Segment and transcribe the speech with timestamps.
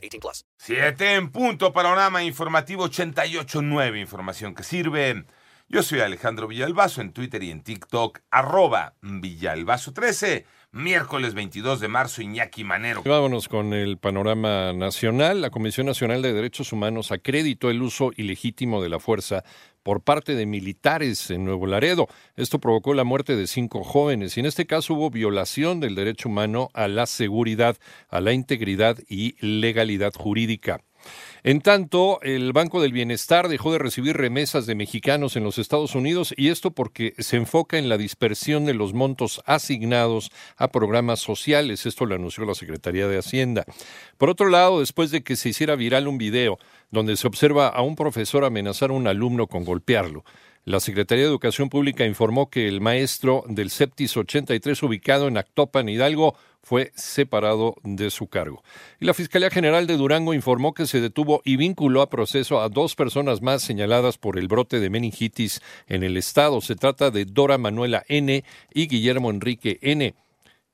[0.00, 0.44] 18 plus.
[0.56, 5.24] Siete en punto, panorama informativo 88.9, información que sirve.
[5.68, 10.44] Yo soy Alejandro Villalbazo en Twitter y en TikTok, arroba Villalbazo13.
[10.72, 13.02] Miércoles 22 de marzo, Iñaki Manero.
[13.04, 15.40] Vámonos con el panorama nacional.
[15.40, 19.42] La Comisión Nacional de Derechos Humanos acreditó el uso ilegítimo de la fuerza
[19.82, 22.06] por parte de militares en Nuevo Laredo.
[22.36, 26.28] Esto provocó la muerte de cinco jóvenes y en este caso hubo violación del derecho
[26.28, 27.76] humano a la seguridad,
[28.08, 30.84] a la integridad y legalidad jurídica.
[31.42, 35.94] En tanto, el Banco del Bienestar dejó de recibir remesas de mexicanos en los Estados
[35.94, 41.20] Unidos y esto porque se enfoca en la dispersión de los montos asignados a programas
[41.20, 41.86] sociales.
[41.86, 43.64] Esto lo anunció la Secretaría de Hacienda.
[44.18, 46.58] Por otro lado, después de que se hiciera viral un video
[46.90, 50.24] donde se observa a un profesor amenazar a un alumno con golpearlo,
[50.64, 55.88] la Secretaría de Educación Pública informó que el maestro del Septis 83 ubicado en Actopan,
[55.88, 58.62] Hidalgo, fue separado de su cargo.
[59.00, 62.68] Y la Fiscalía General de Durango informó que se detuvo y vinculó a proceso a
[62.68, 66.60] dos personas más señaladas por el brote de meningitis en el estado.
[66.60, 68.44] Se trata de Dora Manuela N.
[68.74, 70.14] y Guillermo Enrique N.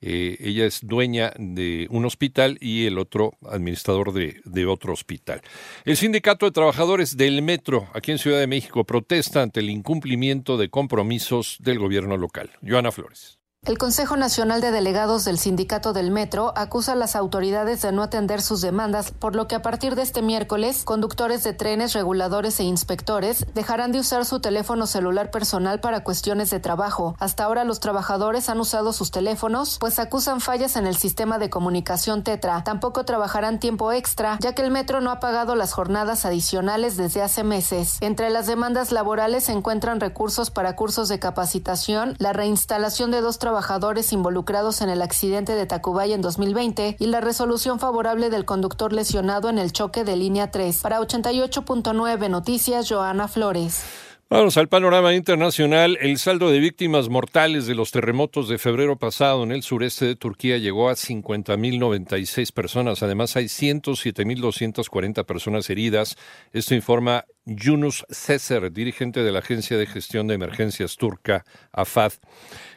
[0.00, 5.40] Eh, ella es dueña de un hospital y el otro administrador de, de, otro hospital.
[5.84, 10.58] El Sindicato de Trabajadores del Metro, aquí en Ciudad de México, protesta ante el incumplimiento
[10.58, 12.50] de compromisos del gobierno local.
[12.62, 13.38] Joana Flores.
[13.66, 18.04] El Consejo Nacional de Delegados del Sindicato del Metro acusa a las autoridades de no
[18.04, 22.60] atender sus demandas, por lo que a partir de este miércoles, conductores de trenes, reguladores
[22.60, 27.16] e inspectores dejarán de usar su teléfono celular personal para cuestiones de trabajo.
[27.18, 31.50] Hasta ahora los trabajadores han usado sus teléfonos, pues acusan fallas en el sistema de
[31.50, 32.62] comunicación Tetra.
[32.62, 37.20] Tampoco trabajarán tiempo extra, ya que el Metro no ha pagado las jornadas adicionales desde
[37.20, 37.98] hace meses.
[38.00, 43.40] Entre las demandas laborales se encuentran recursos para cursos de capacitación, la reinstalación de dos
[43.40, 48.44] trabajadores trabajadores involucrados en el accidente de Tacubaya en 2020 y la resolución favorable del
[48.44, 50.82] conductor lesionado en el choque de línea 3.
[50.82, 53.82] Para 88.9 Noticias, Joana Flores.
[54.28, 55.96] Vamos al panorama internacional.
[56.02, 60.16] El saldo de víctimas mortales de los terremotos de febrero pasado en el sureste de
[60.16, 63.02] Turquía llegó a 50.096 personas.
[63.02, 66.18] Además, hay 107.240 personas heridas.
[66.52, 72.12] Esto informa Yunus César, dirigente de la Agencia de Gestión de Emergencias turca, AFAD.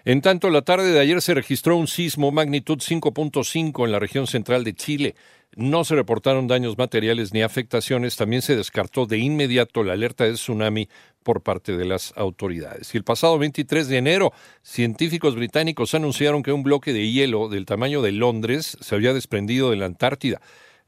[0.06, 4.28] En tanto, la tarde de ayer se registró un sismo magnitud 5.5 en la región
[4.28, 5.16] central de Chile.
[5.56, 8.16] No se reportaron daños materiales ni afectaciones.
[8.16, 10.88] También se descartó de inmediato la alerta de tsunami
[11.24, 12.94] por parte de las autoridades.
[12.94, 17.66] Y el pasado 23 de enero, científicos británicos anunciaron que un bloque de hielo del
[17.66, 20.40] tamaño de Londres se había desprendido de la Antártida.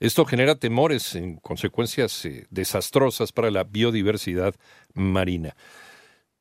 [0.01, 4.55] Esto genera temores en consecuencias eh, desastrosas para la biodiversidad
[4.95, 5.55] marina.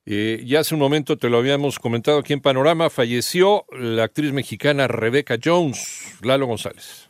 [0.06, 4.32] Eh, ya hace un momento te lo habíamos comentado aquí en Panorama, falleció la actriz
[4.32, 7.09] mexicana Rebecca Jones, Lalo González.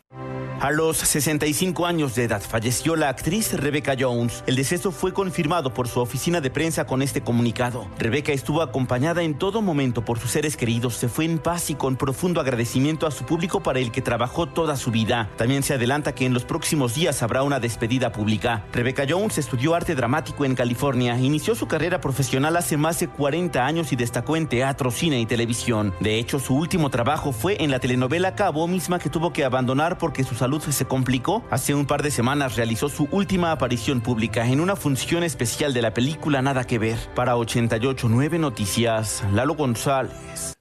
[0.60, 4.44] A los 65 años de edad falleció la actriz Rebecca Jones.
[4.46, 7.88] El deceso fue confirmado por su oficina de prensa con este comunicado.
[7.98, 10.96] Rebecca estuvo acompañada en todo momento por sus seres queridos.
[10.96, 14.48] Se fue en paz y con profundo agradecimiento a su público para el que trabajó
[14.48, 15.30] toda su vida.
[15.38, 18.66] También se adelanta que en los próximos días habrá una despedida pública.
[18.70, 21.18] Rebecca Jones estudió arte dramático en California.
[21.18, 25.24] Inició su carrera profesional hace más de 40 años y destacó en teatro, cine y
[25.24, 25.94] televisión.
[26.00, 29.96] De hecho, su último trabajo fue en la telenovela Cabo, misma que tuvo que abandonar
[30.00, 31.44] porque su salud se complicó.
[31.50, 35.82] Hace un par de semanas realizó su última aparición pública en una función especial de
[35.82, 36.98] la película Nada que ver.
[37.14, 40.54] Para 889 Noticias, Lalo González.